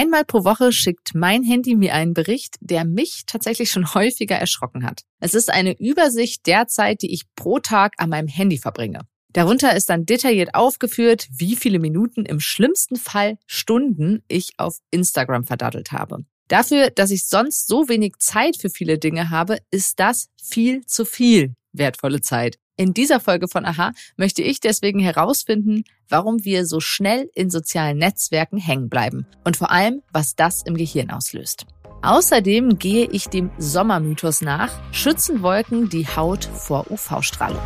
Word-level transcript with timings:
Einmal 0.00 0.24
pro 0.24 0.44
Woche 0.44 0.70
schickt 0.70 1.16
mein 1.16 1.42
Handy 1.42 1.74
mir 1.74 1.92
einen 1.92 2.14
Bericht, 2.14 2.54
der 2.60 2.84
mich 2.84 3.24
tatsächlich 3.26 3.72
schon 3.72 3.94
häufiger 3.94 4.36
erschrocken 4.36 4.84
hat. 4.84 5.02
Es 5.18 5.34
ist 5.34 5.50
eine 5.50 5.76
Übersicht 5.76 6.46
der 6.46 6.68
Zeit, 6.68 7.02
die 7.02 7.12
ich 7.12 7.24
pro 7.34 7.58
Tag 7.58 7.94
an 7.96 8.10
meinem 8.10 8.28
Handy 8.28 8.58
verbringe. 8.58 9.00
Darunter 9.32 9.74
ist 9.74 9.90
dann 9.90 10.06
detailliert 10.06 10.54
aufgeführt, 10.54 11.26
wie 11.36 11.56
viele 11.56 11.80
Minuten, 11.80 12.26
im 12.26 12.38
schlimmsten 12.38 12.94
Fall 12.94 13.38
Stunden 13.48 14.22
ich 14.28 14.52
auf 14.56 14.78
Instagram 14.92 15.42
verdattelt 15.42 15.90
habe. 15.90 16.18
Dafür, 16.46 16.90
dass 16.90 17.10
ich 17.10 17.26
sonst 17.26 17.66
so 17.66 17.88
wenig 17.88 18.18
Zeit 18.20 18.56
für 18.56 18.70
viele 18.70 19.00
Dinge 19.00 19.30
habe, 19.30 19.58
ist 19.72 19.98
das 19.98 20.28
viel 20.40 20.86
zu 20.86 21.06
viel 21.06 21.54
wertvolle 21.72 22.20
Zeit. 22.20 22.60
In 22.80 22.94
dieser 22.94 23.18
Folge 23.18 23.48
von 23.48 23.64
Aha 23.64 23.90
möchte 24.16 24.40
ich 24.40 24.60
deswegen 24.60 25.00
herausfinden, 25.00 25.82
warum 26.08 26.44
wir 26.44 26.64
so 26.64 26.78
schnell 26.78 27.28
in 27.34 27.50
sozialen 27.50 27.98
Netzwerken 27.98 28.56
hängen 28.56 28.88
bleiben 28.88 29.26
und 29.42 29.56
vor 29.56 29.72
allem, 29.72 30.00
was 30.12 30.36
das 30.36 30.62
im 30.62 30.76
Gehirn 30.76 31.10
auslöst. 31.10 31.66
Außerdem 32.02 32.78
gehe 32.78 33.08
ich 33.10 33.26
dem 33.26 33.50
Sommermythos 33.58 34.42
nach, 34.42 34.70
schützen 34.92 35.42
Wolken 35.42 35.88
die 35.88 36.06
Haut 36.06 36.44
vor 36.44 36.88
UV-Strahlung. 36.88 37.60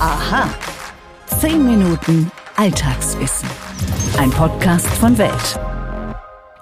Aha. 0.00 0.52
Zehn 1.40 1.64
Minuten 1.64 2.32
Alltagswissen. 2.56 3.48
Ein 4.18 4.30
Podcast 4.30 4.88
von 4.88 5.16
Welt. 5.18 5.60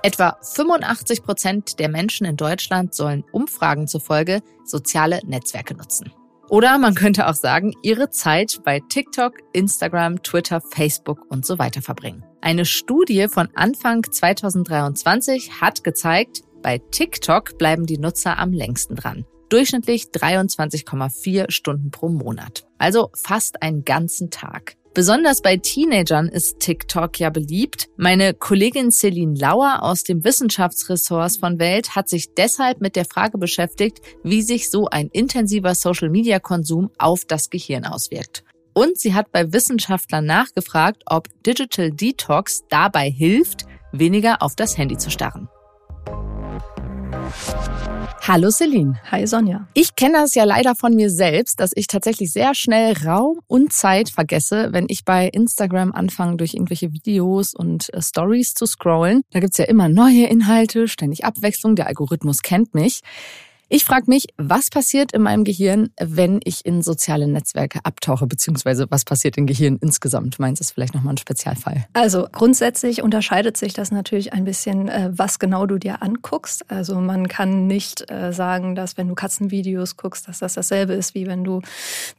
Etwa 0.02 0.37
85 0.43 1.23
Prozent 1.23 1.79
der 1.79 1.88
Menschen 1.88 2.27
in 2.27 2.37
Deutschland 2.37 2.95
sollen 2.95 3.24
Umfragen 3.33 3.88
zufolge 3.88 4.43
soziale 4.66 5.23
Netzwerke 5.24 5.74
nutzen. 5.74 6.12
Oder 6.49 6.79
man 6.79 6.95
könnte 6.95 7.27
auch 7.27 7.35
sagen, 7.35 7.73
ihre 7.83 8.11
Zeit 8.11 8.61
bei 8.65 8.81
TikTok, 8.89 9.35
Instagram, 9.53 10.23
Twitter, 10.23 10.61
Facebook 10.61 11.27
und 11.29 11.45
so 11.45 11.59
weiter 11.59 11.83
verbringen. 11.83 12.25
Eine 12.41 12.65
Studie 12.65 13.27
von 13.29 13.49
Anfang 13.55 14.05
2023 14.05 15.61
hat 15.61 15.83
gezeigt, 15.83 16.43
bei 16.63 16.79
TikTok 16.79 17.59
bleiben 17.59 17.87
die 17.87 17.99
Nutzer 17.99 18.38
am 18.38 18.53
längsten 18.53 18.95
dran. 18.95 19.25
Durchschnittlich 19.49 20.07
23,4 20.07 21.51
Stunden 21.51 21.91
pro 21.91 22.09
Monat. 22.09 22.66
Also 22.79 23.10
fast 23.15 23.63
einen 23.63 23.85
ganzen 23.85 24.31
Tag. 24.31 24.77
Besonders 24.97 25.43
bei 25.43 25.59
Teenagern 25.59 26.27
ist 26.27 26.59
TikTok 26.59 27.21
ja 27.21 27.29
beliebt. 27.29 27.91
Meine 27.99 28.33
Kollegin 28.33 28.91
Celine 28.91 29.38
Lauer 29.38 29.83
aus 29.83 30.05
dem 30.05 30.25
Wissenschaftsressorts 30.25 31.37
von 31.37 31.59
Welt 31.59 31.95
hat 31.95 32.09
sich 32.09 32.33
deshalb 32.33 32.80
mit 32.80 32.97
der 32.97 33.05
Frage 33.05 33.37
beschäftigt, 33.37 34.01
wie 34.23 34.41
sich 34.41 34.71
so 34.71 34.87
ein 34.87 35.09
intensiver 35.09 35.75
Social-Media-Konsum 35.75 36.93
auf 36.97 37.27
das 37.27 37.51
Gehirn 37.51 37.85
auswirkt. 37.85 38.43
Und 38.73 38.99
sie 38.99 39.13
hat 39.13 39.30
bei 39.33 39.53
Wissenschaftlern 39.53 40.25
nachgefragt, 40.25 41.03
ob 41.05 41.29
Digital 41.45 41.91
Detox 41.91 42.65
dabei 42.71 43.10
hilft, 43.10 43.66
weniger 43.93 44.41
auf 44.41 44.57
das 44.57 44.79
Handy 44.79 44.97
zu 44.97 45.10
starren. 45.10 45.51
Hallo 48.29 48.51
Celine. 48.51 48.95
Hi 49.13 49.24
Sonja. 49.24 49.69
Ich 49.73 49.95
kenne 49.95 50.15
das 50.15 50.35
ja 50.35 50.43
leider 50.43 50.74
von 50.74 50.96
mir 50.96 51.10
selbst, 51.10 51.60
dass 51.60 51.71
ich 51.77 51.87
tatsächlich 51.87 52.32
sehr 52.32 52.57
schnell 52.57 52.93
Raum 53.07 53.38
und 53.46 53.73
Zeit 53.73 54.09
vergesse, 54.09 54.71
wenn 54.73 54.87
ich 54.88 55.05
bei 55.05 55.29
Instagram 55.29 55.93
anfange, 55.93 56.37
durch 56.37 56.54
irgendwelche 56.54 56.93
Videos 56.93 57.54
und 57.54 57.95
äh, 57.95 58.02
Stories 58.02 58.54
zu 58.54 58.66
scrollen. 58.66 59.23
Da 59.30 59.38
gibt's 59.38 59.59
ja 59.59 59.66
immer 59.66 59.88
neue 59.88 60.27
Inhalte, 60.27 60.88
ständig 60.88 61.24
Abwechslung, 61.24 61.77
der 61.77 61.87
Algorithmus 61.87 62.43
kennt 62.43 62.74
mich. 62.74 63.02
Ich 63.69 63.85
frage 63.85 64.05
mich, 64.06 64.28
was 64.37 64.71
passiert 64.71 65.11
in 65.11 65.22
meinem 65.22 65.43
Gehirn, 65.43 65.91
wenn 66.00 66.39
ich 66.45 66.65
in 66.65 66.83
soziale 66.83 67.27
Netzwerke 67.27 67.81
abtauche, 67.83 68.28
beziehungsweise 68.28 68.87
was 68.91 69.05
passiert 69.05 69.37
im 69.39 69.47
Gehirn 69.47 69.77
insgesamt? 69.81 70.39
Meins 70.39 70.61
ist 70.61 70.71
vielleicht 70.71 70.95
nochmal 70.95 71.15
ein 71.15 71.19
Spezialfall. 71.19 71.84
Also 71.93 72.28
grundsätzlich 72.31 73.03
unterscheidet 73.03 73.56
sich 73.56 73.72
das 73.72 73.91
natürlich 73.91 74.33
ein 74.33 74.44
bisschen, 74.44 74.87
äh, 74.87 75.11
was 75.11 75.41
genau 75.41 75.67
du 75.67 75.78
dir 75.78 76.00
anguckst. 76.00 76.71
Also 76.71 77.00
man 77.00 77.27
kann 77.27 77.67
nicht 77.67 78.09
äh, 78.09 78.33
sagen, 78.33 78.77
dass 78.77 78.97
wenn 78.97 79.09
du 79.09 79.17
Katzenvideos 79.17 79.97
guckst, 79.97 80.28
dass 80.28 80.39
das 80.39 80.55
dasselbe 80.55 80.93
ist, 80.93 81.17
wie 81.17 81.27
wenn 81.27 81.43
du 81.43 81.61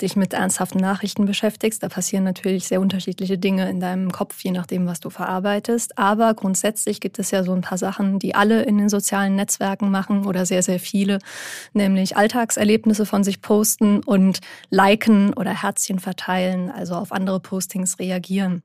dich 0.02 0.18
mit 0.18 0.34
ernsthaften 0.34 0.81
Nachrichten 0.81 1.25
beschäftigst. 1.25 1.81
Da 1.81 1.88
passieren 1.88 2.25
natürlich 2.25 2.68
sehr 2.68 2.81
unterschiedliche 2.81 3.38
Dinge 3.38 3.69
in 3.69 3.80
deinem 3.80 4.12
Kopf, 4.12 4.44
je 4.44 4.52
nachdem, 4.52 4.86
was 4.86 5.00
du 5.00 5.09
verarbeitest. 5.09 5.97
Aber 5.97 6.34
grundsätzlich 6.34 7.00
gibt 7.00 7.19
es 7.19 7.31
ja 7.31 7.46
so 7.46 7.53
ein 7.53 7.62
paar 7.62 7.78
Sachen, 7.78 8.19
die 8.19 8.36
alle 8.36 8.63
in 8.63 8.78
den 8.78 8.90
sozialen 8.90 9.38
Netzwerken 9.38 9.90
machen 9.91 10.25
oder 10.25 10.46
sehr, 10.46 10.62
sehr 10.62 10.81
viele 10.81 11.19
nämlich 11.74 12.18
Alltagserlebnisse 12.18 13.06
von 13.06 13.24
sich 13.24 13.42
posten 13.42 14.03
und 14.03 14.40
liken 14.70 15.34
oder 15.34 15.52
Herzchen 15.52 16.00
verteilen, 16.00 16.70
also 16.72 16.96
auf 16.96 17.12
andere 17.12 17.40
Postings 17.40 18.00
reagieren. 18.00 18.64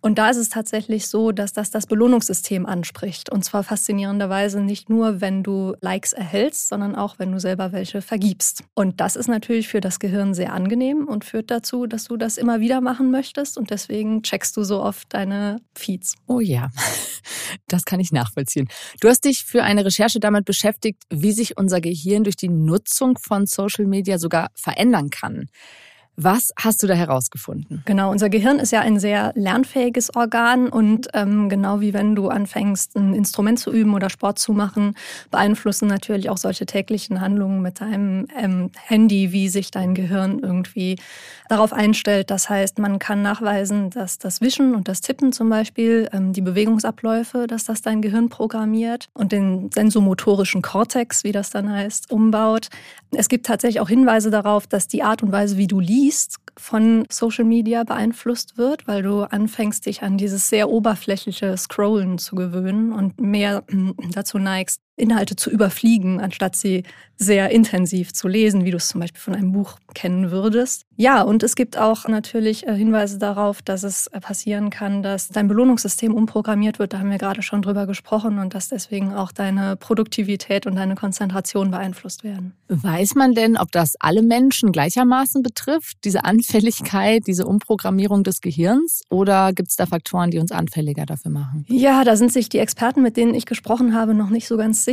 Und 0.00 0.18
da 0.18 0.30
ist 0.30 0.38
es 0.38 0.48
tatsächlich 0.48 1.08
so, 1.08 1.30
dass 1.32 1.52
das 1.52 1.70
das 1.70 1.86
Belohnungssystem 1.86 2.66
anspricht. 2.66 3.30
Und 3.30 3.44
zwar 3.44 3.62
faszinierenderweise 3.62 4.60
nicht 4.60 4.88
nur, 4.88 5.20
wenn 5.20 5.42
du 5.42 5.74
Likes 5.80 6.12
erhältst, 6.12 6.68
sondern 6.68 6.94
auch, 6.94 7.18
wenn 7.18 7.32
du 7.32 7.40
selber 7.40 7.72
welche 7.72 8.00
vergibst. 8.00 8.64
Und 8.74 9.00
das 9.00 9.16
ist 9.16 9.28
natürlich 9.28 9.68
für 9.68 9.80
das 9.80 9.98
Gehirn 9.98 10.32
sehr 10.34 10.52
angenehm 10.52 11.06
und 11.06 11.24
führt 11.24 11.50
dazu, 11.50 11.86
dass 11.86 12.04
du 12.04 12.16
das 12.16 12.38
immer 12.38 12.60
wieder 12.60 12.80
machen 12.80 13.10
möchtest. 13.10 13.58
Und 13.58 13.70
deswegen 13.70 14.22
checkst 14.22 14.56
du 14.56 14.64
so 14.64 14.82
oft 14.82 15.12
deine 15.12 15.60
Feeds. 15.74 16.14
Oh 16.26 16.40
ja, 16.40 16.70
das 17.68 17.84
kann 17.84 18.00
ich 18.00 18.12
nachvollziehen. 18.12 18.68
Du 19.00 19.08
hast 19.08 19.24
dich 19.24 19.44
für 19.44 19.62
eine 19.62 19.84
Recherche 19.84 20.20
damit 20.20 20.44
beschäftigt, 20.44 21.02
wie 21.10 21.32
sich 21.32 21.58
unser 21.58 21.80
Gehirn 21.80 22.24
durch 22.24 22.36
die 22.36 22.48
Nutzung 22.48 23.18
von 23.18 23.46
Social 23.46 23.86
Media 23.86 24.18
sogar 24.18 24.48
verändern 24.54 25.10
kann. 25.10 25.48
Was 26.22 26.52
hast 26.58 26.82
du 26.82 26.86
da 26.86 26.92
herausgefunden? 26.92 27.82
Genau, 27.86 28.10
unser 28.10 28.28
Gehirn 28.28 28.58
ist 28.58 28.72
ja 28.72 28.80
ein 28.80 29.00
sehr 29.00 29.32
lernfähiges 29.36 30.14
Organ 30.14 30.68
und 30.68 31.08
ähm, 31.14 31.48
genau 31.48 31.80
wie 31.80 31.94
wenn 31.94 32.14
du 32.14 32.28
anfängst, 32.28 32.94
ein 32.96 33.14
Instrument 33.14 33.58
zu 33.58 33.72
üben 33.72 33.94
oder 33.94 34.10
Sport 34.10 34.38
zu 34.38 34.52
machen, 34.52 34.96
beeinflussen 35.30 35.88
natürlich 35.88 36.28
auch 36.28 36.36
solche 36.36 36.66
täglichen 36.66 37.22
Handlungen 37.22 37.62
mit 37.62 37.80
deinem 37.80 38.26
ähm, 38.36 38.70
Handy, 38.76 39.32
wie 39.32 39.48
sich 39.48 39.70
dein 39.70 39.94
Gehirn 39.94 40.40
irgendwie 40.40 40.98
darauf 41.48 41.72
einstellt. 41.72 42.30
Das 42.30 42.50
heißt, 42.50 42.78
man 42.78 42.98
kann 42.98 43.22
nachweisen, 43.22 43.88
dass 43.88 44.18
das 44.18 44.42
Wischen 44.42 44.74
und 44.74 44.88
das 44.88 45.00
Tippen 45.00 45.32
zum 45.32 45.48
Beispiel, 45.48 46.08
ähm, 46.12 46.34
die 46.34 46.42
Bewegungsabläufe, 46.42 47.46
dass 47.46 47.64
das 47.64 47.80
dein 47.80 48.02
Gehirn 48.02 48.28
programmiert 48.28 49.08
und 49.14 49.32
den 49.32 49.70
sensomotorischen 49.72 50.60
Kortex, 50.60 51.24
wie 51.24 51.32
das 51.32 51.48
dann 51.48 51.72
heißt, 51.72 52.10
umbaut. 52.10 52.68
Es 53.12 53.28
gibt 53.28 53.46
tatsächlich 53.46 53.80
auch 53.80 53.88
Hinweise 53.88 54.30
darauf, 54.30 54.66
dass 54.66 54.86
die 54.86 55.02
Art 55.02 55.22
und 55.22 55.32
Weise, 55.32 55.56
wie 55.56 55.66
du 55.66 55.80
liest, 55.80 55.99
liest, 56.00 56.36
von 56.56 57.04
Social 57.10 57.44
Media 57.44 57.84
beeinflusst 57.84 58.58
wird, 58.58 58.86
weil 58.86 59.02
du 59.02 59.22
anfängst, 59.22 59.86
dich 59.86 60.02
an 60.02 60.18
dieses 60.18 60.48
sehr 60.48 60.68
oberflächliche 60.68 61.56
Scrollen 61.56 62.18
zu 62.18 62.36
gewöhnen 62.36 62.92
und 62.92 63.20
mehr 63.20 63.64
dazu 64.12 64.38
neigst, 64.38 64.80
Inhalte 65.00 65.36
zu 65.36 65.50
überfliegen, 65.50 66.20
anstatt 66.20 66.56
sie 66.56 66.84
sehr 67.20 67.50
intensiv 67.50 68.14
zu 68.14 68.28
lesen, 68.28 68.64
wie 68.64 68.70
du 68.70 68.78
es 68.78 68.88
zum 68.88 69.00
Beispiel 69.00 69.20
von 69.20 69.34
einem 69.34 69.52
Buch 69.52 69.76
kennen 69.94 70.30
würdest. 70.30 70.86
Ja, 70.96 71.20
und 71.20 71.42
es 71.42 71.54
gibt 71.54 71.76
auch 71.76 72.08
natürlich 72.08 72.66
äh, 72.66 72.74
Hinweise 72.74 73.18
darauf, 73.18 73.60
dass 73.60 73.82
es 73.82 74.06
äh, 74.06 74.20
passieren 74.20 74.70
kann, 74.70 75.02
dass 75.02 75.28
dein 75.28 75.46
Belohnungssystem 75.46 76.14
umprogrammiert 76.14 76.78
wird. 76.78 76.94
Da 76.94 76.98
haben 76.98 77.10
wir 77.10 77.18
gerade 77.18 77.42
schon 77.42 77.60
drüber 77.60 77.86
gesprochen 77.86 78.38
und 78.38 78.54
dass 78.54 78.68
deswegen 78.68 79.12
auch 79.12 79.32
deine 79.32 79.76
Produktivität 79.76 80.66
und 80.66 80.76
deine 80.76 80.94
Konzentration 80.94 81.70
beeinflusst 81.70 82.24
werden. 82.24 82.54
Weiß 82.68 83.14
man 83.14 83.34
denn, 83.34 83.58
ob 83.58 83.70
das 83.70 83.96
alle 84.00 84.22
Menschen 84.22 84.72
gleichermaßen 84.72 85.42
betrifft, 85.42 85.98
diese 86.04 86.24
Anfälligkeit, 86.24 87.26
diese 87.26 87.46
Umprogrammierung 87.46 88.24
des 88.24 88.40
Gehirns? 88.40 89.02
Oder 89.10 89.52
gibt 89.52 89.68
es 89.68 89.76
da 89.76 89.84
Faktoren, 89.84 90.30
die 90.30 90.38
uns 90.38 90.52
anfälliger 90.52 91.04
dafür 91.04 91.30
machen? 91.30 91.66
Ja, 91.68 92.02
da 92.04 92.16
sind 92.16 92.32
sich 92.32 92.48
die 92.48 92.58
Experten, 92.58 93.02
mit 93.02 93.18
denen 93.18 93.34
ich 93.34 93.44
gesprochen 93.44 93.94
habe, 93.94 94.14
noch 94.14 94.30
nicht 94.30 94.48
so 94.48 94.56
ganz 94.56 94.86
sicher. 94.86 94.89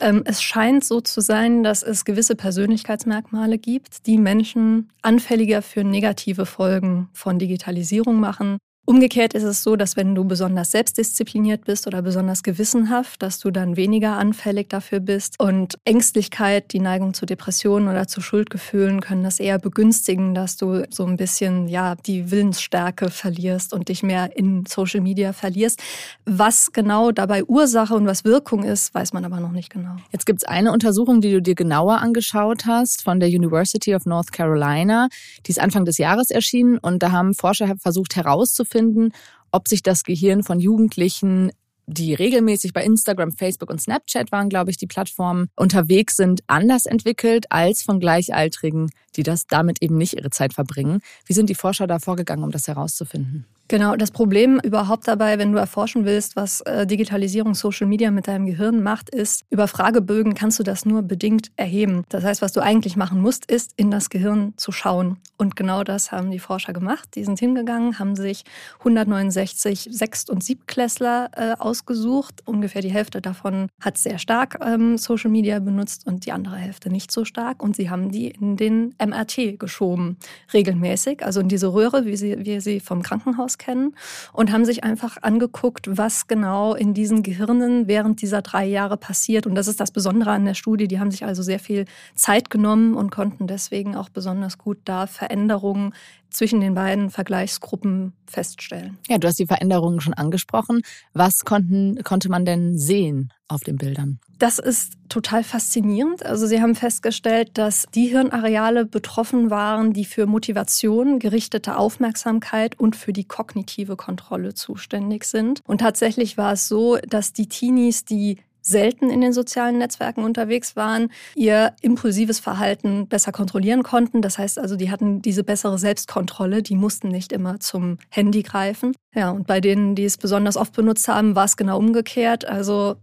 Ähm, 0.00 0.22
es 0.24 0.42
scheint 0.42 0.84
so 0.84 1.00
zu 1.00 1.20
sein, 1.20 1.62
dass 1.62 1.82
es 1.82 2.04
gewisse 2.04 2.36
Persönlichkeitsmerkmale 2.36 3.58
gibt, 3.58 4.06
die 4.06 4.18
Menschen 4.18 4.90
anfälliger 5.02 5.62
für 5.62 5.84
negative 5.84 6.46
Folgen 6.46 7.08
von 7.12 7.38
Digitalisierung 7.38 8.20
machen. 8.20 8.58
Umgekehrt 8.84 9.32
ist 9.32 9.44
es 9.44 9.62
so, 9.62 9.76
dass 9.76 9.96
wenn 9.96 10.16
du 10.16 10.24
besonders 10.24 10.72
selbstdiszipliniert 10.72 11.64
bist 11.64 11.86
oder 11.86 12.02
besonders 12.02 12.42
gewissenhaft, 12.42 13.22
dass 13.22 13.38
du 13.38 13.52
dann 13.52 13.76
weniger 13.76 14.16
anfällig 14.16 14.68
dafür 14.70 14.98
bist. 14.98 15.38
Und 15.38 15.78
Ängstlichkeit, 15.84 16.72
die 16.72 16.80
Neigung 16.80 17.14
zu 17.14 17.24
Depressionen 17.24 17.86
oder 17.86 18.08
zu 18.08 18.20
Schuldgefühlen 18.20 19.00
können 19.00 19.22
das 19.22 19.38
eher 19.38 19.60
begünstigen, 19.60 20.34
dass 20.34 20.56
du 20.56 20.82
so 20.90 21.06
ein 21.06 21.16
bisschen 21.16 21.68
ja 21.68 21.94
die 21.94 22.32
Willensstärke 22.32 23.10
verlierst 23.10 23.72
und 23.72 23.88
dich 23.88 24.02
mehr 24.02 24.36
in 24.36 24.66
Social 24.66 25.00
Media 25.00 25.32
verlierst. 25.32 25.80
Was 26.24 26.72
genau 26.72 27.12
dabei 27.12 27.44
Ursache 27.44 27.94
und 27.94 28.06
was 28.06 28.24
Wirkung 28.24 28.64
ist, 28.64 28.92
weiß 28.92 29.12
man 29.12 29.24
aber 29.24 29.38
noch 29.38 29.52
nicht 29.52 29.70
genau. 29.70 29.94
Jetzt 30.10 30.26
gibt 30.26 30.42
es 30.42 30.48
eine 30.48 30.72
Untersuchung, 30.72 31.20
die 31.20 31.30
du 31.30 31.40
dir 31.40 31.54
genauer 31.54 32.00
angeschaut 32.00 32.66
hast 32.66 33.02
von 33.02 33.20
der 33.20 33.28
University 33.28 33.94
of 33.94 34.06
North 34.06 34.32
Carolina. 34.32 35.06
Die 35.46 35.52
ist 35.52 35.60
Anfang 35.60 35.84
des 35.84 35.98
Jahres 35.98 36.32
erschienen 36.32 36.78
und 36.78 37.00
da 37.04 37.12
haben 37.12 37.32
Forscher 37.34 37.76
versucht 37.80 38.16
herauszufinden, 38.16 38.71
herauszufinden, 38.72 39.12
ob 39.50 39.68
sich 39.68 39.82
das 39.82 40.04
Gehirn 40.04 40.42
von 40.42 40.60
Jugendlichen 40.60 41.52
die 41.86 42.14
regelmäßig 42.14 42.72
bei 42.72 42.84
Instagram, 42.84 43.32
Facebook 43.32 43.68
und 43.68 43.80
Snapchat 43.80 44.30
waren, 44.30 44.48
glaube 44.48 44.70
ich, 44.70 44.76
die 44.76 44.86
Plattformen 44.86 45.48
unterwegs 45.56 46.16
sind, 46.16 46.40
anders 46.46 46.86
entwickelt 46.86 47.46
als 47.50 47.82
von 47.82 47.98
Gleichaltrigen, 47.98 48.90
die 49.16 49.24
das 49.24 49.46
damit 49.48 49.82
eben 49.82 49.98
nicht 49.98 50.14
ihre 50.14 50.30
Zeit 50.30 50.54
verbringen. 50.54 51.00
Wie 51.26 51.32
sind 51.32 51.50
die 51.50 51.56
Forscher 51.56 51.88
da 51.88 51.98
vorgegangen, 51.98 52.44
um 52.44 52.52
das 52.52 52.68
herauszufinden? 52.68 53.46
Genau, 53.72 53.96
das 53.96 54.10
Problem 54.10 54.60
überhaupt 54.62 55.08
dabei, 55.08 55.38
wenn 55.38 55.50
du 55.50 55.56
erforschen 55.56 56.04
willst, 56.04 56.36
was 56.36 56.60
äh, 56.60 56.86
Digitalisierung, 56.86 57.54
Social 57.54 57.86
Media 57.86 58.10
mit 58.10 58.28
deinem 58.28 58.44
Gehirn 58.44 58.82
macht, 58.82 59.08
ist, 59.08 59.46
über 59.48 59.66
Fragebögen 59.66 60.34
kannst 60.34 60.58
du 60.58 60.62
das 60.62 60.84
nur 60.84 61.00
bedingt 61.00 61.50
erheben. 61.56 62.04
Das 62.10 62.22
heißt, 62.22 62.42
was 62.42 62.52
du 62.52 62.60
eigentlich 62.60 62.96
machen 62.96 63.22
musst, 63.22 63.50
ist, 63.50 63.72
in 63.76 63.90
das 63.90 64.10
Gehirn 64.10 64.52
zu 64.58 64.72
schauen. 64.72 65.16
Und 65.38 65.56
genau 65.56 65.84
das 65.84 66.12
haben 66.12 66.30
die 66.30 66.38
Forscher 66.38 66.74
gemacht. 66.74 67.08
Die 67.14 67.24
sind 67.24 67.38
hingegangen, 67.38 67.98
haben 67.98 68.14
sich 68.14 68.44
169 68.80 69.88
Sechst- 69.90 70.28
und 70.28 70.44
Siebtklässler 70.44 71.30
äh, 71.34 71.54
ausgesucht. 71.58 72.42
Ungefähr 72.44 72.82
die 72.82 72.92
Hälfte 72.92 73.22
davon 73.22 73.68
hat 73.80 73.96
sehr 73.96 74.18
stark 74.18 74.58
ähm, 74.62 74.98
Social 74.98 75.30
Media 75.30 75.58
benutzt 75.60 76.06
und 76.06 76.26
die 76.26 76.32
andere 76.32 76.56
Hälfte 76.56 76.90
nicht 76.90 77.10
so 77.10 77.24
stark. 77.24 77.62
Und 77.62 77.74
sie 77.74 77.88
haben 77.88 78.10
die 78.10 78.28
in 78.28 78.58
den 78.58 78.94
MRT 79.02 79.58
geschoben, 79.58 80.18
regelmäßig, 80.52 81.24
also 81.24 81.40
in 81.40 81.48
diese 81.48 81.72
Röhre, 81.72 82.04
wie 82.04 82.16
sie, 82.16 82.36
wie 82.44 82.60
sie 82.60 82.78
vom 82.78 83.02
Krankenhaus 83.02 83.56
kennen 83.62 83.94
und 84.32 84.52
haben 84.52 84.64
sich 84.64 84.84
einfach 84.84 85.18
angeguckt, 85.22 85.86
was 85.88 86.26
genau 86.26 86.74
in 86.74 86.94
diesen 86.94 87.22
Gehirnen 87.22 87.86
während 87.86 88.20
dieser 88.20 88.42
drei 88.42 88.64
Jahre 88.66 88.96
passiert. 88.96 89.46
Und 89.46 89.54
das 89.54 89.68
ist 89.68 89.80
das 89.80 89.90
Besondere 89.90 90.30
an 90.30 90.44
der 90.44 90.54
Studie. 90.54 90.88
Die 90.88 90.98
haben 90.98 91.10
sich 91.10 91.24
also 91.24 91.42
sehr 91.42 91.60
viel 91.60 91.84
Zeit 92.14 92.50
genommen 92.50 92.94
und 92.94 93.10
konnten 93.10 93.46
deswegen 93.46 93.94
auch 93.96 94.08
besonders 94.08 94.58
gut 94.58 94.78
da 94.84 95.06
Veränderungen 95.06 95.94
zwischen 96.32 96.60
den 96.60 96.74
beiden 96.74 97.10
Vergleichsgruppen 97.10 98.12
feststellen. 98.26 98.98
Ja, 99.08 99.18
du 99.18 99.28
hast 99.28 99.38
die 99.38 99.46
Veränderungen 99.46 100.00
schon 100.00 100.14
angesprochen. 100.14 100.82
Was 101.12 101.44
konnten, 101.44 102.02
konnte 102.02 102.28
man 102.28 102.44
denn 102.44 102.78
sehen 102.78 103.32
auf 103.48 103.62
den 103.62 103.76
Bildern? 103.76 104.18
Das 104.38 104.58
ist 104.58 104.94
total 105.08 105.44
faszinierend. 105.44 106.26
Also 106.26 106.46
Sie 106.46 106.60
haben 106.60 106.74
festgestellt, 106.74 107.50
dass 107.54 107.86
die 107.94 108.06
Hirnareale 108.06 108.86
betroffen 108.86 109.50
waren, 109.50 109.92
die 109.92 110.04
für 110.04 110.26
Motivation, 110.26 111.18
gerichtete 111.18 111.76
Aufmerksamkeit 111.76 112.78
und 112.80 112.96
für 112.96 113.12
die 113.12 113.24
kognitive 113.24 113.96
Kontrolle 113.96 114.54
zuständig 114.54 115.24
sind. 115.24 115.60
Und 115.66 115.80
tatsächlich 115.80 116.38
war 116.38 116.54
es 116.54 116.66
so, 116.66 116.96
dass 117.08 117.32
die 117.32 117.48
Teenies, 117.48 118.04
die 118.04 118.38
selten 118.62 119.10
in 119.10 119.20
den 119.20 119.32
sozialen 119.32 119.78
Netzwerken 119.78 120.24
unterwegs 120.24 120.76
waren, 120.76 121.10
ihr 121.34 121.74
impulsives 121.82 122.40
Verhalten 122.40 123.08
besser 123.08 123.32
kontrollieren 123.32 123.82
konnten. 123.82 124.22
Das 124.22 124.38
heißt 124.38 124.58
also, 124.58 124.76
die 124.76 124.90
hatten 124.90 125.20
diese 125.20 125.44
bessere 125.44 125.78
Selbstkontrolle, 125.78 126.62
die 126.62 126.76
mussten 126.76 127.08
nicht 127.08 127.32
immer 127.32 127.60
zum 127.60 127.98
Handy 128.08 128.42
greifen. 128.42 128.94
Ja, 129.14 129.30
und 129.30 129.46
bei 129.46 129.60
denen, 129.60 129.94
die 129.94 130.04
es 130.04 130.16
besonders 130.16 130.56
oft 130.56 130.72
benutzt 130.72 131.06
haben, 131.08 131.34
war 131.34 131.44
es 131.44 131.56
genau 131.56 131.78
umgekehrt. 131.78 132.46
Also 132.46 132.96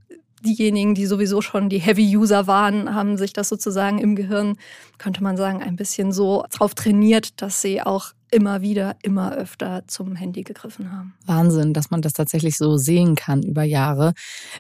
diejenigen, 0.46 0.96
die 0.96 1.06
sowieso 1.06 1.42
schon 1.42 1.70
die 1.70 1.80
Heavy-User 1.80 2.48
waren, 2.48 2.94
haben 2.94 3.18
sich 3.18 3.34
das 3.34 3.50
sozusagen 3.50 4.00
im 4.00 4.16
Gehirn, 4.16 4.58
könnte 4.98 5.24
man 5.24 5.38
sagen, 5.38 5.62
ein 5.62 5.76
bisschen 5.76 6.12
so 6.12 6.44
drauf 6.52 6.76
trainiert, 6.76 7.42
dass 7.42 7.62
sie 7.62 7.82
auch 7.82 8.14
immer 8.32 8.62
wieder, 8.62 8.96
immer 9.02 9.34
öfter 9.34 9.84
zum 9.88 10.16
Handy 10.16 10.44
gegriffen 10.44 10.92
haben. 10.92 11.14
Wahnsinn, 11.26 11.74
dass 11.74 11.90
man 11.90 12.02
das 12.02 12.14
tatsächlich 12.14 12.58
so 12.58 12.78
sehen 12.78 13.16
kann 13.16 13.44
über 13.44 13.64
Jahre. 13.64 14.14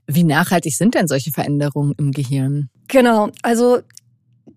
Wie 0.07 0.23
nachhaltig 0.23 0.75
sind 0.75 0.95
denn 0.95 1.07
solche 1.07 1.31
Veränderungen 1.31 1.93
im 1.97 2.11
Gehirn? 2.11 2.69
Genau, 2.87 3.29
also 3.43 3.79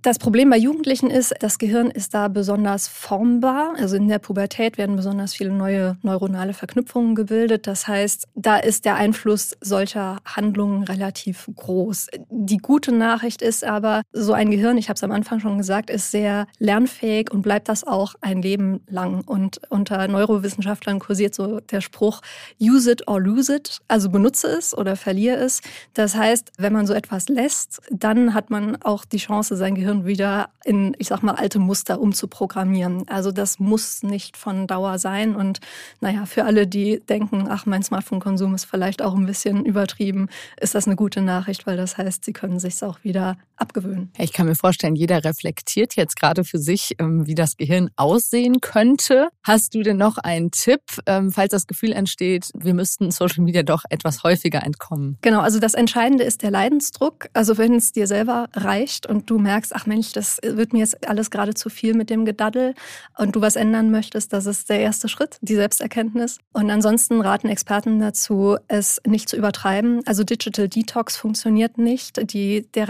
das 0.02 0.18
Problem 0.18 0.50
bei 0.50 0.56
Jugendlichen 0.56 1.10
ist, 1.10 1.32
das 1.38 1.58
Gehirn 1.58 1.88
ist 1.88 2.12
da 2.12 2.26
besonders 2.26 2.88
formbar. 2.88 3.74
Also 3.78 3.96
in 3.96 4.08
der 4.08 4.18
Pubertät 4.18 4.76
werden 4.76 4.96
besonders 4.96 5.32
viele 5.32 5.52
neue 5.52 5.96
neuronale 6.02 6.54
Verknüpfungen 6.54 7.14
gebildet. 7.14 7.68
Das 7.68 7.86
heißt, 7.86 8.26
da 8.34 8.56
ist 8.56 8.84
der 8.84 8.96
Einfluss 8.96 9.56
solcher 9.60 10.18
Handlungen 10.24 10.82
relativ 10.82 11.48
groß. 11.54 12.08
Die 12.30 12.56
gute 12.56 12.90
Nachricht 12.90 13.42
ist 13.42 13.64
aber, 13.64 14.02
so 14.12 14.32
ein 14.32 14.50
Gehirn, 14.50 14.76
ich 14.76 14.88
habe 14.88 14.96
es 14.96 15.04
am 15.04 15.12
Anfang 15.12 15.38
schon 15.38 15.56
gesagt, 15.56 15.88
ist 15.88 16.10
sehr 16.10 16.48
lernfähig 16.58 17.30
und 17.30 17.42
bleibt 17.42 17.68
das 17.68 17.86
auch 17.86 18.14
ein 18.20 18.42
Leben 18.42 18.80
lang. 18.88 19.22
Und 19.24 19.60
unter 19.70 20.08
Neurowissenschaftlern 20.08 20.98
kursiert 20.98 21.36
so 21.36 21.60
der 21.60 21.80
Spruch, 21.80 22.22
use 22.60 22.90
it 22.90 23.06
or 23.06 23.20
lose 23.20 23.54
it, 23.54 23.78
also 23.86 24.10
benutze 24.10 24.48
es 24.48 24.76
oder 24.76 24.96
verliere 24.96 25.36
es. 25.36 25.60
Das 25.94 26.16
heißt, 26.16 26.50
wenn 26.58 26.72
man 26.72 26.88
so 26.88 26.92
etwas 26.92 27.28
lässt, 27.28 27.80
dann 27.90 28.34
hat 28.34 28.50
man 28.50 28.82
auch 28.82 29.04
die 29.04 29.18
Chance, 29.18 29.56
sein 29.56 29.76
Gehirn 29.76 29.91
Gehirn 29.92 30.06
wieder 30.06 30.50
in, 30.64 30.94
ich 30.98 31.08
sag 31.08 31.22
mal, 31.22 31.34
alte 31.34 31.58
Muster 31.58 32.00
umzuprogrammieren. 32.00 33.08
Also 33.08 33.32
das 33.32 33.58
muss 33.58 34.02
nicht 34.02 34.36
von 34.36 34.66
Dauer 34.66 34.98
sein. 34.98 35.34
Und 35.34 35.60
naja, 36.00 36.26
für 36.26 36.44
alle, 36.44 36.66
die 36.66 37.00
denken, 37.00 37.46
ach, 37.48 37.66
mein 37.66 37.82
Smartphone-Konsum 37.82 38.54
ist 38.54 38.64
vielleicht 38.64 39.02
auch 39.02 39.14
ein 39.14 39.26
bisschen 39.26 39.64
übertrieben, 39.64 40.28
ist 40.60 40.74
das 40.74 40.86
eine 40.86 40.96
gute 40.96 41.20
Nachricht, 41.20 41.66
weil 41.66 41.76
das 41.76 41.98
heißt, 41.98 42.24
sie 42.24 42.32
können 42.32 42.58
sich 42.58 42.82
auch 42.82 43.04
wieder 43.04 43.36
abgewöhnen. 43.62 44.12
Ich 44.18 44.32
kann 44.32 44.46
mir 44.46 44.54
vorstellen, 44.54 44.94
jeder 44.94 45.24
reflektiert 45.24 45.96
jetzt 45.96 46.16
gerade 46.16 46.44
für 46.44 46.58
sich, 46.58 46.96
ähm, 46.98 47.26
wie 47.26 47.34
das 47.34 47.56
Gehirn 47.56 47.90
aussehen 47.96 48.60
könnte. 48.60 49.28
Hast 49.42 49.74
du 49.74 49.82
denn 49.82 49.96
noch 49.96 50.18
einen 50.18 50.50
Tipp, 50.50 50.82
ähm, 51.06 51.30
falls 51.30 51.52
das 51.52 51.66
Gefühl 51.66 51.92
entsteht, 51.92 52.50
wir 52.54 52.74
müssten 52.74 53.10
Social 53.10 53.42
Media 53.44 53.62
doch 53.62 53.84
etwas 53.88 54.22
häufiger 54.22 54.62
entkommen? 54.62 55.16
Genau, 55.22 55.40
also 55.40 55.58
das 55.58 55.74
Entscheidende 55.74 56.24
ist 56.24 56.42
der 56.42 56.50
Leidensdruck. 56.50 57.28
Also 57.32 57.56
wenn 57.56 57.74
es 57.74 57.92
dir 57.92 58.06
selber 58.06 58.48
reicht 58.52 59.06
und 59.06 59.30
du 59.30 59.38
merkst, 59.38 59.74
ach 59.74 59.86
Mensch, 59.86 60.12
das 60.12 60.38
wird 60.42 60.72
mir 60.72 60.80
jetzt 60.80 61.08
alles 61.08 61.30
gerade 61.30 61.54
zu 61.54 61.70
viel 61.70 61.94
mit 61.94 62.10
dem 62.10 62.24
Gedaddel 62.24 62.74
und 63.16 63.36
du 63.36 63.40
was 63.40 63.56
ändern 63.56 63.90
möchtest, 63.90 64.32
das 64.32 64.46
ist 64.46 64.68
der 64.68 64.80
erste 64.80 65.08
Schritt, 65.08 65.38
die 65.40 65.54
Selbsterkenntnis. 65.54 66.38
Und 66.52 66.70
ansonsten 66.70 67.20
raten 67.20 67.48
Experten 67.48 68.00
dazu, 68.00 68.56
es 68.68 69.00
nicht 69.06 69.28
zu 69.28 69.36
übertreiben. 69.36 70.00
Also 70.06 70.24
Digital 70.24 70.68
Detox 70.68 71.16
funktioniert 71.16 71.78
nicht. 71.78 72.32
Die, 72.32 72.66
der 72.74 72.88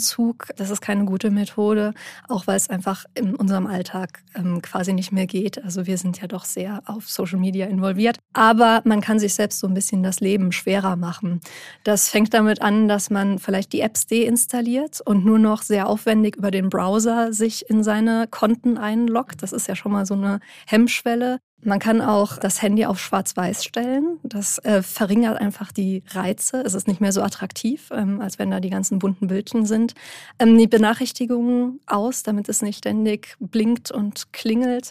Radikalentzug, 0.00 0.48
das 0.56 0.70
ist 0.70 0.80
keine 0.80 1.04
gute 1.04 1.30
Methode, 1.30 1.92
auch 2.28 2.46
weil 2.46 2.56
es 2.56 2.70
einfach 2.70 3.04
in 3.14 3.34
unserem 3.34 3.66
Alltag 3.66 4.22
ähm, 4.34 4.62
quasi 4.62 4.92
nicht 4.92 5.12
mehr 5.12 5.26
geht. 5.26 5.62
Also 5.62 5.86
wir 5.86 5.98
sind 5.98 6.20
ja 6.20 6.26
doch 6.26 6.44
sehr 6.44 6.82
auf 6.86 7.08
Social 7.08 7.38
Media 7.38 7.66
involviert. 7.66 8.18
Aber 8.32 8.82
man 8.84 9.00
kann 9.00 9.18
sich 9.18 9.34
selbst 9.34 9.60
so 9.60 9.66
ein 9.66 9.74
bisschen 9.74 10.02
das 10.02 10.20
Leben 10.20 10.52
schwerer 10.52 10.96
machen. 10.96 11.40
Das 11.84 12.08
fängt 12.08 12.32
damit 12.34 12.62
an, 12.62 12.88
dass 12.88 13.10
man 13.10 13.38
vielleicht 13.38 13.72
die 13.72 13.80
Apps 13.80 14.06
deinstalliert 14.06 15.00
und 15.04 15.24
nur 15.24 15.38
noch 15.38 15.62
sehr 15.62 15.88
aufwendig 15.88 16.36
über 16.36 16.50
den 16.50 16.70
Browser 16.70 17.32
sich 17.32 17.68
in 17.68 17.82
seine 17.82 18.26
Konten 18.30 18.78
einloggt. 18.78 19.42
Das 19.42 19.52
ist 19.52 19.68
ja 19.68 19.76
schon 19.76 19.92
mal 19.92 20.06
so 20.06 20.14
eine 20.14 20.40
Hemmschwelle. 20.66 21.38
Man 21.62 21.78
kann 21.78 22.00
auch 22.00 22.38
das 22.38 22.62
Handy 22.62 22.86
auf 22.86 22.98
Schwarz-Weiß 22.98 23.64
stellen. 23.64 24.18
Das 24.22 24.58
äh, 24.58 24.82
verringert 24.82 25.38
einfach 25.38 25.72
die 25.72 26.02
Reize. 26.10 26.62
Es 26.62 26.74
ist 26.74 26.88
nicht 26.88 27.00
mehr 27.00 27.12
so 27.12 27.22
attraktiv, 27.22 27.90
ähm, 27.92 28.20
als 28.20 28.38
wenn 28.38 28.50
da 28.50 28.60
die 28.60 28.70
ganzen 28.70 28.98
bunten 28.98 29.26
Bildchen 29.26 29.66
sind. 29.66 29.94
Ähm, 30.38 30.56
die 30.56 30.66
Benachrichtigungen 30.66 31.80
aus, 31.86 32.22
damit 32.22 32.48
es 32.48 32.62
nicht 32.62 32.78
ständig 32.78 33.36
blinkt 33.40 33.90
und 33.90 34.32
klingelt. 34.32 34.90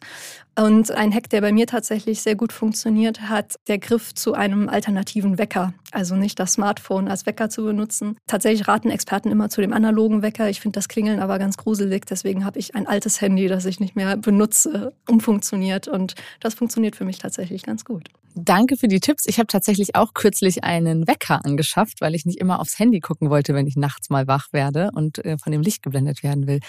Und 0.60 0.92
ein 0.92 1.14
Hack, 1.14 1.30
der 1.30 1.40
bei 1.40 1.54
mir 1.54 1.68
tatsächlich 1.68 2.22
sehr 2.22 2.36
gut 2.36 2.52
funktioniert 2.52 3.22
hat, 3.22 3.56
der 3.70 3.78
Griff 3.78 4.14
zu 4.14 4.34
einem 4.34 4.68
alternativen 4.68 5.38
Wecker. 5.38 5.74
Also 5.92 6.16
nicht 6.16 6.38
das 6.38 6.54
Smartphone 6.54 7.08
als 7.08 7.26
Wecker 7.26 7.50
zu 7.50 7.64
benutzen. 7.64 8.18
Tatsächlich 8.28 8.68
raten 8.68 8.90
Experten 8.90 9.32
immer 9.32 9.50
zu 9.50 9.62
dem 9.62 9.72
analogen 9.72 10.22
Wecker. 10.22 10.50
Ich 10.50 10.60
finde 10.60 10.78
das 10.78 10.90
Klingeln 10.90 11.22
aber 11.22 11.40
ganz 11.40 11.56
gruselig. 11.56 12.06
Deswegen 12.06 12.44
habe 12.44 12.60
ich 12.60 12.76
ein 12.76 12.88
altes 12.88 13.22
Handy, 13.22 13.48
das 13.48 13.66
ich 13.66 13.80
nicht 13.80 13.96
mehr 13.96 14.18
benutze, 14.18 14.94
umfunktioniert. 15.08 15.88
Und 15.88 16.16
das 16.42 16.56
funktioniert 16.60 16.96
für 16.96 17.06
mich 17.06 17.18
tatsächlich 17.18 17.64
ganz 17.64 17.84
gut. 17.84 18.10
Danke 18.36 18.78
für 18.78 18.88
die 18.88 19.00
Tipps. 19.00 19.26
Ich 19.26 19.40
habe 19.40 19.48
tatsächlich 19.48 19.96
auch 19.96 20.14
kürzlich 20.14 20.64
einen 20.64 21.08
Wecker 21.08 21.44
angeschafft, 21.44 22.02
weil 22.02 22.14
ich 22.14 22.26
nicht 22.26 22.38
immer 22.38 22.60
aufs 22.60 22.78
Handy 22.78 23.00
gucken 23.00 23.30
wollte, 23.30 23.56
wenn 23.56 23.66
ich 23.66 23.76
nachts 23.76 24.10
mal 24.10 24.28
wach 24.28 24.48
werde 24.52 24.92
und 24.94 25.26
äh, 25.26 25.38
von 25.38 25.52
dem 25.52 25.62
Licht 25.62 25.82
geblendet 25.82 26.22
werden 26.22 26.46
will. 26.46 26.60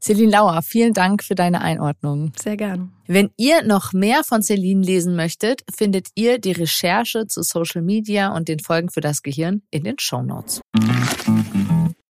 Celine 0.00 0.32
Lauer, 0.32 0.62
vielen 0.62 0.92
Dank 0.92 1.22
für 1.22 1.34
deine 1.34 1.60
Einordnung. 1.60 2.32
Sehr 2.42 2.56
gern. 2.56 2.92
Wenn 3.06 3.30
ihr 3.36 3.62
noch 3.62 3.92
mehr 3.92 4.24
von 4.24 4.42
Celine 4.42 4.82
lesen 4.82 5.14
möchtet, 5.14 5.62
findet 5.72 6.08
ihr 6.14 6.38
die 6.38 6.52
Recherche 6.52 7.26
zu 7.26 7.42
Social 7.42 7.82
Media 7.82 8.34
und 8.34 8.48
den 8.48 8.58
Folgen 8.58 8.90
für 8.90 9.00
das 9.00 9.22
Gehirn 9.22 9.62
in 9.70 9.84
den 9.84 9.98
Show 9.98 10.22
Notes. 10.22 10.60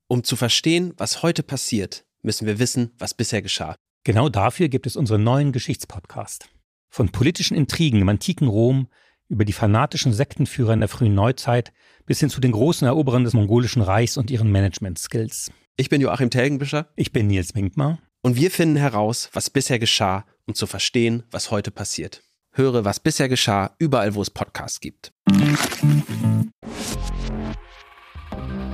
Um 0.06 0.22
zu 0.22 0.36
verstehen, 0.36 0.92
was 0.98 1.22
heute 1.22 1.42
passiert, 1.42 2.04
müssen 2.22 2.46
wir 2.46 2.58
wissen, 2.58 2.92
was 2.98 3.14
bisher 3.14 3.42
geschah. 3.42 3.74
Genau 4.04 4.28
dafür 4.28 4.68
gibt 4.68 4.86
es 4.86 4.96
unseren 4.96 5.24
neuen 5.24 5.52
Geschichtspodcast. 5.52 6.48
Von 6.94 7.08
politischen 7.08 7.56
Intrigen 7.56 8.02
im 8.02 8.08
antiken 8.10 8.48
Rom 8.48 8.86
über 9.30 9.46
die 9.46 9.54
fanatischen 9.54 10.12
Sektenführer 10.12 10.74
in 10.74 10.80
der 10.80 10.90
frühen 10.90 11.14
Neuzeit 11.14 11.72
bis 12.04 12.20
hin 12.20 12.28
zu 12.28 12.38
den 12.38 12.52
großen 12.52 12.86
Eroberern 12.86 13.24
des 13.24 13.32
mongolischen 13.32 13.80
Reichs 13.80 14.18
und 14.18 14.30
ihren 14.30 14.52
Management-Skills. 14.52 15.50
Ich 15.78 15.88
bin 15.88 16.02
Joachim 16.02 16.28
Telgenbischer. 16.28 16.88
Ich 16.94 17.10
bin 17.10 17.28
Nils 17.28 17.54
Minkmar. 17.54 17.98
Und 18.20 18.36
wir 18.36 18.50
finden 18.50 18.76
heraus, 18.76 19.30
was 19.32 19.48
bisher 19.48 19.78
geschah, 19.78 20.26
um 20.44 20.54
zu 20.54 20.66
verstehen, 20.66 21.22
was 21.30 21.50
heute 21.50 21.70
passiert. 21.70 22.24
Höre, 22.50 22.84
was 22.84 23.00
bisher 23.00 23.30
geschah, 23.30 23.74
überall, 23.78 24.14
wo 24.14 24.20
es 24.20 24.28
Podcasts 24.28 24.78
gibt. 24.78 25.14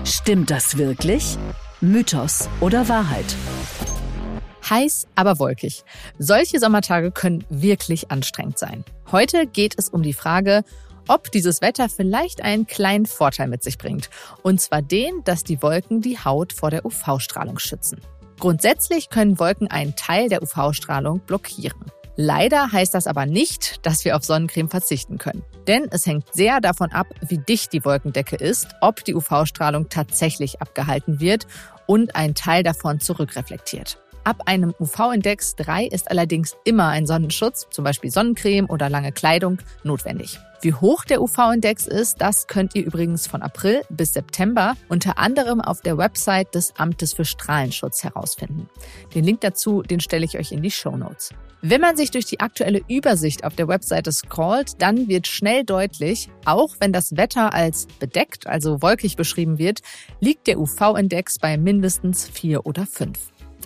Stimmt 0.03 0.51
das 0.51 0.77
wirklich? 0.77 1.39
Mythos 1.81 2.49
oder 2.61 2.89
Wahrheit? 2.89 3.37
Heiß, 4.71 5.07
aber 5.15 5.39
wolkig. 5.39 5.85
Solche 6.19 6.61
Sommertage 6.61 7.11
können 7.11 7.45
wirklich 7.49 8.11
anstrengend 8.11 8.59
sein. 8.59 8.85
Heute 9.11 9.47
geht 9.47 9.75
es 9.79 9.89
um 9.89 10.03
die 10.03 10.13
Frage, 10.13 10.65
ob 11.09 11.33
dieses 11.33 11.61
Wetter 11.63 11.89
vielleicht 11.89 12.43
einen 12.43 12.67
kleinen 12.67 13.07
Vorteil 13.07 13.49
mit 13.49 13.63
sich 13.63 13.79
bringt. 13.79 14.11
Und 14.43 14.61
zwar 14.61 14.83
den, 14.83 15.25
dass 15.25 15.43
die 15.43 15.63
Wolken 15.63 16.01
die 16.01 16.19
Haut 16.19 16.53
vor 16.53 16.71
der 16.71 16.85
UV-Strahlung 16.85 17.59
schützen. 17.59 18.01
Grundsätzlich 18.39 19.11
können 19.11 19.39
Wolken 19.39 19.69
einen 19.69 19.97
Teil 19.97 20.29
der 20.29 20.43
UV-Strahlung 20.43 21.21
blockieren. 21.21 21.87
Leider 22.21 22.73
heißt 22.73 22.95
das 22.95 23.07
aber 23.07 23.27
nicht, 23.27 23.87
dass 23.87 24.05
wir 24.05 24.17
auf 24.17 24.25
Sonnencreme 24.25 24.69
verzichten 24.69 25.19
können. 25.19 25.45
Denn 25.69 25.87
es 25.91 26.05
hängt 26.05 26.35
sehr 26.35 26.61
davon 26.61 26.91
ab, 26.91 27.07
wie 27.21 27.39
dicht 27.39 27.73
die 27.73 27.85
Wolkendecke 27.85 28.37
ist, 28.37 28.67
ob 28.81 29.05
die 29.05 29.15
UV-Strahlung 29.15 29.89
tatsächlich 29.89 30.61
abgehalten 30.61 31.21
wird 31.21 31.47
und 31.87 32.17
ein 32.17 32.35
Teil 32.35 32.65
davon 32.65 32.99
zurückreflektiert. 32.99 33.99
Ab 34.29 34.43
einem 34.45 34.75
UV-Index 34.79 35.57
3 35.57 35.87
ist 35.87 36.11
allerdings 36.11 36.55
immer 36.65 36.89
ein 36.89 37.07
Sonnenschutz, 37.07 37.67
zum 37.71 37.83
Beispiel 37.83 38.11
Sonnencreme 38.11 38.69
oder 38.69 38.91
lange 38.91 39.11
Kleidung, 39.11 39.57
notwendig. 39.85 40.39
Wie 40.61 40.75
hoch 40.75 41.07
der 41.07 41.23
UV-Index 41.23 41.87
ist, 41.87 42.21
das 42.21 42.47
könnt 42.47 42.75
ihr 42.75 42.85
übrigens 42.85 43.27
von 43.27 43.41
April 43.41 43.81
bis 43.89 44.13
September 44.13 44.77
unter 44.91 45.17
anderem 45.17 45.63
auf 45.63 45.81
der 45.81 45.97
Website 45.97 46.55
des 46.55 46.75
Amtes 46.77 47.15
für 47.15 47.25
Strahlenschutz 47.25 48.05
herausfinden. 48.05 48.69
Den 49.15 49.25
Link 49.25 49.41
dazu, 49.41 49.81
den 49.81 50.01
stelle 50.01 50.27
ich 50.27 50.39
euch 50.39 50.53
in 50.53 50.61
die 50.61 50.71
Show 50.71 50.95
Notes. 50.95 51.31
Wenn 51.63 51.81
man 51.81 51.97
sich 51.97 52.11
durch 52.11 52.27
die 52.27 52.41
aktuelle 52.41 52.83
Übersicht 52.87 53.45
auf 53.45 53.57
der 53.57 53.67
Webseite 53.67 54.13
scrollt, 54.13 54.83
dann 54.83 55.09
wird 55.09 55.27
schnell 55.27 55.65
deutlich, 55.65 56.29
auch 56.45 56.75
wenn 56.81 56.93
das 56.93 57.17
Wetter 57.17 57.55
als 57.55 57.87
bedeckt, 57.99 58.47
also 58.47 58.83
wolkig 58.83 59.17
beschrieben 59.17 59.57
wird, 59.57 59.81
liegt 60.21 60.49
der 60.49 60.61
UV-Index 60.61 61.39
bei 61.39 61.57
mindestens 61.57 62.29
4 62.29 62.67
oder 62.67 62.85
5. 62.85 63.19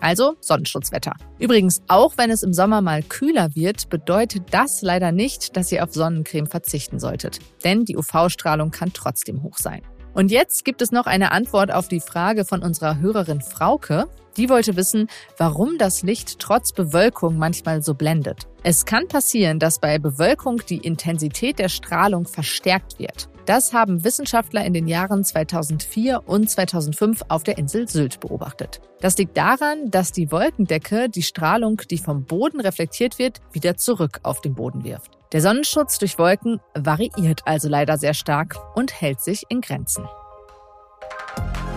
Also 0.03 0.35
Sonnenschutzwetter. 0.41 1.15
Übrigens, 1.39 1.81
auch 1.87 2.19
wenn 2.19 2.33
es 2.33 2.43
im 2.43 2.53
Sommer 2.53 2.83
mal 2.83 3.05
kühler 3.05 3.55
wird, 3.55 3.89
bedeutet 3.89 4.43
das 4.51 4.83
leider 4.83 5.13
nicht, 5.13 5.57
dass 5.57 5.71
ihr 5.71 5.85
auf 5.85 5.95
Sonnencreme 5.95 6.49
verzichten 6.49 6.99
solltet. 6.99 7.39
Denn 7.63 7.85
die 7.85 7.97
UV-Strahlung 7.97 8.73
kann 8.73 8.93
trotzdem 8.93 9.45
hoch 9.45 9.59
sein. 9.59 9.83
Und 10.13 10.33
jetzt 10.33 10.65
gibt 10.65 10.83
es 10.83 10.91
noch 10.91 11.07
eine 11.07 11.31
Antwort 11.31 11.73
auf 11.73 11.87
die 11.87 12.01
Frage 12.01 12.45
von 12.45 12.63
unserer 12.63 12.99
Hörerin 12.99 13.41
Frauke. 13.41 14.09
Die 14.37 14.49
wollte 14.49 14.75
wissen, 14.75 15.07
warum 15.39 15.79
das 15.79 16.03
Licht 16.03 16.41
trotz 16.41 16.73
Bewölkung 16.73 17.39
manchmal 17.39 17.81
so 17.81 17.95
blendet. 17.95 18.49
Es 18.65 18.85
kann 18.85 19.07
passieren, 19.07 19.61
dass 19.61 19.79
bei 19.79 20.01
Bewölkung 20.01 20.63
die 20.69 20.79
Intensität 20.79 21.61
der 21.61 21.69
Strahlung 21.69 22.27
verstärkt 22.27 22.99
wird. 22.99 23.29
Das 23.45 23.73
haben 23.73 24.05
Wissenschaftler 24.05 24.65
in 24.65 24.73
den 24.73 24.87
Jahren 24.87 25.25
2004 25.25 26.23
und 26.27 26.49
2005 26.49 27.23
auf 27.29 27.43
der 27.43 27.59
Insel 27.59 27.89
Sylt 27.89 28.21
beobachtet. 28.21 28.81
Das 29.01 29.19
liegt 29.19 29.37
daran, 29.37 29.91
dass 29.91 30.13
die 30.13 30.31
Wolkendecke 30.31 31.09
die 31.09 31.23
Strahlung, 31.23 31.81
die 31.91 31.99
vom 31.99 32.25
Boden 32.25 32.61
reflektiert 32.61 33.19
wird, 33.19 33.41
wieder 33.53 33.77
zurück 33.77 34.21
auf 34.23 34.41
den 34.41 34.55
Boden 34.55 34.85
wirft. 34.85 35.19
Der 35.33 35.41
Sonnenschutz 35.41 35.99
durch 35.99 36.19
Wolken 36.19 36.61
variiert 36.75 37.41
also 37.45 37.69
leider 37.69 37.99
sehr 37.99 38.15
stark 38.15 38.57
und 38.77 39.01
hält 39.01 39.21
sich 39.21 39.45
in 39.49 39.61
Grenzen. 39.61 40.05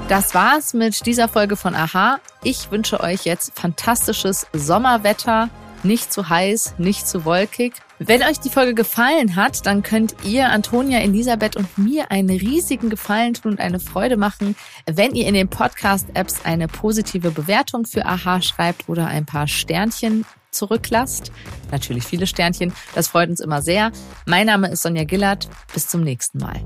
Das 0.08 0.36
war's 0.36 0.76
mit 0.76 1.08
dieser 1.08 1.28
Folge 1.28 1.56
von 1.56 1.74
Aha. 1.74 2.20
Ich 2.44 2.70
wünsche 2.70 3.00
euch 3.00 3.26
jetzt 3.26 3.58
fantastisches 3.58 4.46
Sommerwetter, 4.54 5.50
nicht 5.82 6.14
zu 6.14 6.30
heiß, 6.30 6.76
nicht 6.78 7.08
zu 7.08 7.26
wolkig 7.26 7.74
wenn 8.00 8.24
euch 8.24 8.40
die 8.42 8.50
Folge 8.50 8.74
gefallen 8.74 9.38
hat, 9.38 9.66
dann 9.66 9.82
könnt 9.82 10.16
ihr 10.24 10.50
Antonia, 10.50 11.00
Elisabeth 11.00 11.56
und 11.56 11.78
mir 11.78 12.12
einen 12.12 12.30
riesigen 12.30 12.90
Gefallen 12.90 13.36
tun 13.36 13.54
und 13.54 13.60
eine 13.62 13.80
Freude 13.80 14.18
machen, 14.18 14.56
wenn 14.86 15.16
ihr 15.16 15.28
in 15.28 15.34
den 15.34 15.48
Podcast-Apps 15.48 16.44
eine 16.44 16.68
positive 16.68 17.32
Bewertung 17.32 17.86
für 17.86 18.06
Aha 18.06 18.42
schreibt 18.42 18.90
oder 18.90 19.08
ein 19.08 19.26
paar 19.26 19.48
Sternchen 19.48 20.26
zurücklasst. 20.52 21.32
Natürlich 21.72 22.04
viele 22.04 22.28
Sternchen. 22.28 22.74
Das 22.96 23.08
freut 23.08 23.30
uns 23.30 23.40
immer 23.40 23.62
sehr. 23.62 23.92
Mein 24.26 24.48
Name 24.48 24.70
ist 24.70 24.82
Sonja 24.82 25.06
Gillard. 25.06 25.48
Bis 25.74 25.88
zum 25.88 26.02
nächsten 26.02 26.40
Mal. 26.40 26.62